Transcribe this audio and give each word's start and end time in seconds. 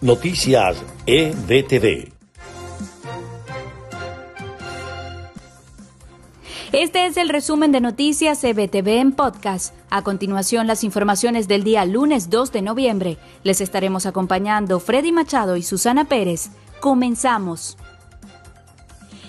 Noticias 0.00 0.80
EBTV. 1.06 2.12
Este 6.70 7.06
es 7.06 7.16
el 7.16 7.28
resumen 7.28 7.72
de 7.72 7.80
Noticias 7.80 8.44
EBTV 8.44 9.00
en 9.00 9.10
podcast. 9.10 9.74
A 9.90 10.02
continuación, 10.02 10.68
las 10.68 10.84
informaciones 10.84 11.48
del 11.48 11.64
día 11.64 11.84
lunes 11.84 12.30
2 12.30 12.52
de 12.52 12.62
noviembre. 12.62 13.18
Les 13.42 13.60
estaremos 13.60 14.06
acompañando 14.06 14.78
Freddy 14.78 15.10
Machado 15.10 15.56
y 15.56 15.64
Susana 15.64 16.04
Pérez. 16.04 16.50
Comenzamos. 16.78 17.76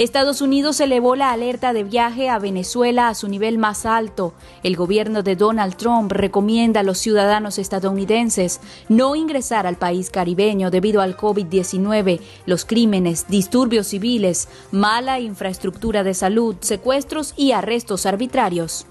Estados 0.00 0.40
Unidos 0.40 0.80
elevó 0.80 1.14
la 1.14 1.30
alerta 1.30 1.74
de 1.74 1.84
viaje 1.84 2.30
a 2.30 2.38
Venezuela 2.38 3.08
a 3.08 3.14
su 3.14 3.28
nivel 3.28 3.58
más 3.58 3.84
alto. 3.84 4.32
El 4.62 4.74
gobierno 4.74 5.22
de 5.22 5.36
Donald 5.36 5.76
Trump 5.76 6.10
recomienda 6.10 6.80
a 6.80 6.82
los 6.82 6.96
ciudadanos 6.96 7.58
estadounidenses 7.58 8.62
no 8.88 9.14
ingresar 9.14 9.66
al 9.66 9.76
país 9.76 10.08
caribeño 10.08 10.70
debido 10.70 11.02
al 11.02 11.18
COVID-19, 11.18 12.18
los 12.46 12.64
crímenes, 12.64 13.26
disturbios 13.28 13.88
civiles, 13.88 14.48
mala 14.70 15.20
infraestructura 15.20 16.02
de 16.02 16.14
salud, 16.14 16.56
secuestros 16.60 17.34
y 17.36 17.52
arrestos 17.52 18.06
arbitrarios. 18.06 18.86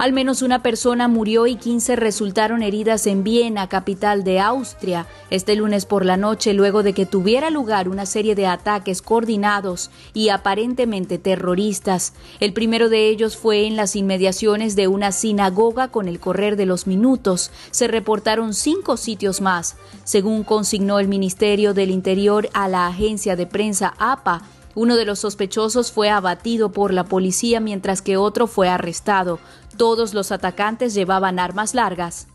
Al 0.00 0.14
menos 0.14 0.40
una 0.40 0.62
persona 0.62 1.08
murió 1.08 1.46
y 1.46 1.56
15 1.56 1.94
resultaron 1.94 2.62
heridas 2.62 3.06
en 3.06 3.22
Viena, 3.22 3.68
capital 3.68 4.24
de 4.24 4.40
Austria, 4.40 5.06
este 5.28 5.54
lunes 5.56 5.84
por 5.84 6.06
la 6.06 6.16
noche 6.16 6.54
luego 6.54 6.82
de 6.82 6.94
que 6.94 7.04
tuviera 7.04 7.50
lugar 7.50 7.86
una 7.86 8.06
serie 8.06 8.34
de 8.34 8.46
ataques 8.46 9.02
coordinados 9.02 9.90
y 10.14 10.30
aparentemente 10.30 11.18
terroristas. 11.18 12.14
El 12.40 12.54
primero 12.54 12.88
de 12.88 13.10
ellos 13.10 13.36
fue 13.36 13.66
en 13.66 13.76
las 13.76 13.94
inmediaciones 13.94 14.74
de 14.74 14.88
una 14.88 15.12
sinagoga 15.12 15.88
con 15.88 16.08
el 16.08 16.18
correr 16.18 16.56
de 16.56 16.64
los 16.64 16.86
minutos. 16.86 17.50
Se 17.70 17.86
reportaron 17.86 18.54
cinco 18.54 18.96
sitios 18.96 19.42
más, 19.42 19.76
según 20.04 20.44
consignó 20.44 20.98
el 20.98 21.08
Ministerio 21.08 21.74
del 21.74 21.90
Interior 21.90 22.48
a 22.54 22.68
la 22.68 22.86
agencia 22.86 23.36
de 23.36 23.46
prensa 23.46 23.92
APA. 23.98 24.44
Uno 24.74 24.96
de 24.96 25.04
los 25.04 25.18
sospechosos 25.18 25.90
fue 25.90 26.10
abatido 26.10 26.70
por 26.70 26.92
la 26.92 27.04
policía 27.04 27.60
mientras 27.60 28.02
que 28.02 28.16
otro 28.16 28.46
fue 28.46 28.68
arrestado. 28.68 29.40
Todos 29.76 30.14
los 30.14 30.30
atacantes 30.32 30.94
llevaban 30.94 31.38
armas 31.38 31.74
largas. 31.74 32.28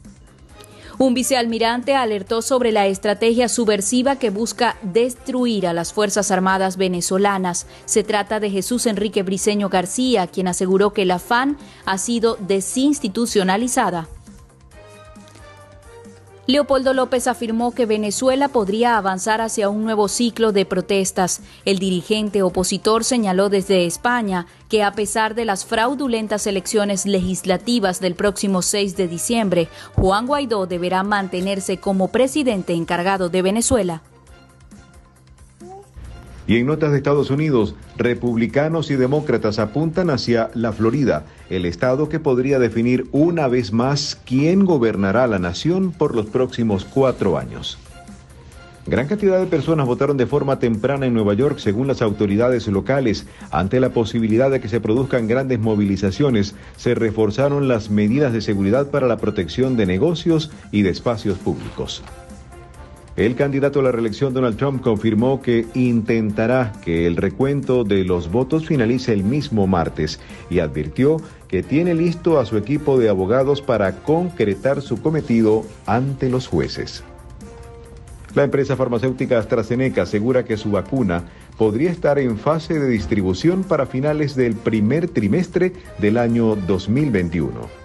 Un 0.97 1.13
vicealmirante 1.13 1.93
alertó 1.93 2.41
sobre 2.41 2.71
la 2.71 2.87
estrategia 2.87 3.49
subversiva 3.49 4.15
que 4.15 4.29
busca 4.29 4.77
destruir 4.81 5.67
a 5.67 5.73
las 5.73 5.91
Fuerzas 5.91 6.31
Armadas 6.31 6.77
venezolanas. 6.77 7.67
Se 7.83 8.03
trata 8.03 8.39
de 8.39 8.49
Jesús 8.49 8.85
Enrique 8.85 9.21
Briceño 9.21 9.67
García, 9.67 10.27
quien 10.27 10.47
aseguró 10.47 10.93
que 10.93 11.03
la 11.03 11.19
FAN 11.19 11.57
ha 11.85 11.97
sido 11.97 12.37
desinstitucionalizada. 12.39 14.07
Leopoldo 16.47 16.93
López 16.93 17.27
afirmó 17.27 17.73
que 17.73 17.87
Venezuela 17.87 18.49
podría 18.49 18.97
avanzar 18.97 19.41
hacia 19.41 19.69
un 19.69 19.83
nuevo 19.83 20.07
ciclo 20.07 20.51
de 20.51 20.63
protestas. 20.65 21.41
El 21.65 21.79
dirigente 21.79 22.43
opositor 22.43 23.03
señaló 23.03 23.49
desde 23.49 23.87
España 23.87 24.45
que 24.69 24.83
a 24.83 24.91
pesar 24.91 25.33
de 25.33 25.45
las 25.45 25.65
fraudulentas 25.65 26.45
elecciones 26.45 27.07
legislativas 27.07 27.99
del 27.99 28.13
próximo 28.13 28.61
6 28.61 28.95
de 28.95 29.07
diciembre, 29.07 29.69
Juan 29.95 30.27
Guaidó 30.27 30.67
deberá 30.67 31.01
mantenerse 31.01 31.77
como 31.77 32.09
presidente 32.09 32.73
encargado 32.73 33.29
de 33.29 33.41
Venezuela. 33.41 34.03
Y 36.47 36.57
en 36.57 36.67
notas 36.67 36.91
de 36.91 36.97
Estados 36.97 37.31
Unidos, 37.31 37.75
republicanos 37.97 38.91
y 38.91 38.95
demócratas 38.95 39.57
apuntan 39.57 40.11
hacia 40.11 40.51
la 40.53 40.71
Florida, 40.73 41.25
el 41.49 41.65
estado 41.65 42.07
que 42.07 42.19
podría 42.19 42.59
definir 42.59 43.07
una 43.11 43.47
vez 43.47 43.73
más 43.73 44.19
quién 44.25 44.65
gobernará 44.65 45.25
la 45.25 45.39
nación 45.39 45.91
por 45.91 46.15
los 46.15 46.27
próximos 46.27 46.85
cuatro 46.85 47.37
años. 47.37 47.79
Gran 48.87 49.07
cantidad 49.07 49.39
de 49.39 49.47
personas 49.47 49.87
votaron 49.87 50.15
de 50.15 50.27
forma 50.27 50.59
temprana 50.59 51.07
en 51.07 51.15
Nueva 51.15 51.33
York, 51.33 51.57
según 51.57 51.87
las 51.87 52.03
autoridades 52.03 52.67
locales. 52.67 53.25
Ante 53.49 53.79
la 53.79 53.89
posibilidad 53.89 54.51
de 54.51 54.59
que 54.59 54.69
se 54.69 54.79
produzcan 54.79 55.27
grandes 55.27 55.59
movilizaciones, 55.59 56.53
se 56.77 56.93
reforzaron 56.93 57.67
las 57.67 57.89
medidas 57.89 58.31
de 58.31 58.41
seguridad 58.41 58.91
para 58.91 59.07
la 59.07 59.17
protección 59.17 59.75
de 59.75 59.87
negocios 59.87 60.51
y 60.71 60.83
de 60.83 60.91
espacios 60.91 61.39
públicos. 61.39 62.03
El 63.17 63.35
candidato 63.35 63.79
a 63.79 63.83
la 63.83 63.93
reelección 63.93 64.33
Donald 64.33 64.57
Trump 64.57 64.81
confirmó 64.81 65.41
que 65.41 65.65
intentará 65.73 66.73
que 66.83 67.07
el 67.07 67.15
recuento 67.15 67.85
de 67.85 68.03
los 68.03 68.29
votos 68.29 68.67
finalice 68.67 69.13
el 69.13 69.23
mismo 69.23 69.67
martes 69.67 70.19
y 70.49 70.59
advirtió 70.59 71.21
que 71.47 71.63
tiene 71.63 71.93
listo 71.93 72.39
a 72.39 72.45
su 72.45 72.57
equipo 72.57 72.99
de 72.99 73.07
abogados 73.07 73.61
para 73.61 74.03
concretar 74.03 74.81
su 74.81 75.01
cometido 75.01 75.63
ante 75.85 76.29
los 76.29 76.47
jueces. 76.47 77.05
La 78.33 78.43
empresa 78.43 78.75
farmacéutica 78.75 79.39
AstraZeneca 79.39 80.01
asegura 80.01 80.43
que 80.43 80.57
su 80.57 80.71
vacuna 80.71 81.23
podría 81.57 81.91
estar 81.91 82.19
en 82.19 82.37
fase 82.37 82.77
de 82.77 82.89
distribución 82.89 83.63
para 83.63 83.85
finales 83.85 84.35
del 84.35 84.55
primer 84.55 85.07
trimestre 85.07 85.71
del 85.99 86.17
año 86.17 86.57
2021. 86.57 87.84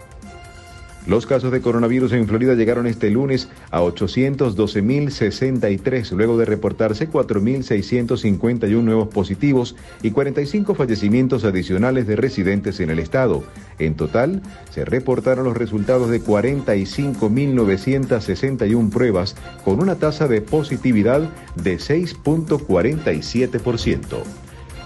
Los 1.06 1.24
casos 1.24 1.50
de 1.50 1.62
coronavirus 1.62 2.12
en 2.12 2.28
Florida 2.28 2.54
llegaron 2.54 2.86
este 2.86 3.08
lunes 3.10 3.48
a 3.70 3.80
812.063, 3.80 6.10
luego 6.12 6.36
de 6.36 6.44
reportarse 6.44 7.08
4.651 7.08 8.82
nuevos 8.82 9.08
positivos 9.08 9.76
y 10.02 10.10
45 10.10 10.74
fallecimientos 10.74 11.44
adicionales 11.44 12.06
de 12.06 12.16
residentes 12.16 12.80
en 12.80 12.90
el 12.90 12.98
estado. 12.98 13.42
En 13.78 13.94
total, 13.94 14.42
se 14.70 14.84
reportaron 14.84 15.44
los 15.44 15.56
resultados 15.56 16.10
de 16.10 16.22
45.961 16.22 18.90
pruebas, 18.90 19.36
con 19.64 19.80
una 19.80 19.94
tasa 19.94 20.28
de 20.28 20.42
positividad 20.42 21.30
de 21.56 21.78
6.47%. 21.78 24.22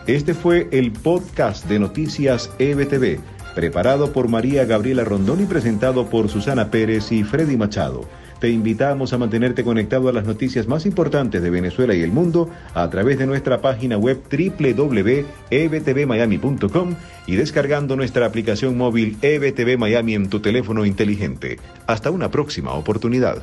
Este 0.06 0.34
fue 0.34 0.68
el 0.70 0.92
podcast 0.92 1.66
de 1.66 1.78
Noticias 1.78 2.50
EBTV 2.58 3.20
preparado 3.54 4.12
por 4.12 4.28
María 4.28 4.64
Gabriela 4.64 5.04
Rondón 5.04 5.40
y 5.42 5.46
presentado 5.46 6.10
por 6.10 6.28
Susana 6.28 6.70
Pérez 6.70 7.10
y 7.12 7.22
Freddy 7.24 7.56
Machado. 7.56 8.06
Te 8.40 8.50
invitamos 8.50 9.12
a 9.12 9.18
mantenerte 9.18 9.62
conectado 9.64 10.08
a 10.08 10.12
las 10.12 10.26
noticias 10.26 10.68
más 10.68 10.86
importantes 10.86 11.40
de 11.40 11.50
Venezuela 11.50 11.94
y 11.94 12.02
el 12.02 12.10
mundo 12.12 12.50
a 12.74 12.90
través 12.90 13.18
de 13.18 13.26
nuestra 13.26 13.62
página 13.62 13.96
web 13.96 14.20
www.ebtvmiami.com 14.30 16.94
y 17.26 17.36
descargando 17.36 17.96
nuestra 17.96 18.26
aplicación 18.26 18.76
móvil 18.76 19.16
EBTV 19.22 19.78
Miami 19.78 20.12
en 20.14 20.28
tu 20.28 20.40
teléfono 20.40 20.84
inteligente. 20.84 21.58
Hasta 21.86 22.10
una 22.10 22.30
próxima 22.30 22.72
oportunidad. 22.72 23.42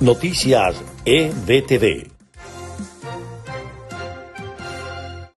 Noticias 0.00 0.82
EBTV. 1.04 2.21